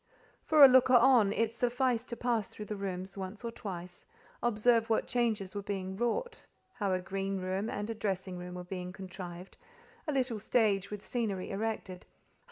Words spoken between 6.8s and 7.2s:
a